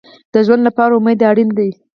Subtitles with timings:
[0.33, 1.69] د ژوند لپاره امید اړین دی